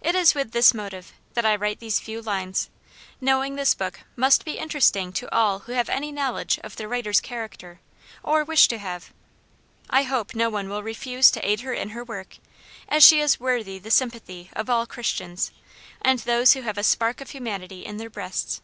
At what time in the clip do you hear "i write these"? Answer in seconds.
1.44-1.98